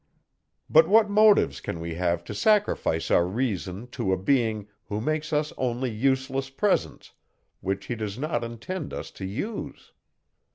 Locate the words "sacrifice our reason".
2.33-3.85